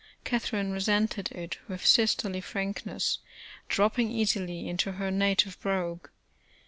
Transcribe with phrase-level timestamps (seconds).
[0.23, 3.19] Catherine resented it with sisterly frankness,
[3.69, 6.07] dropping easily into her native brogue.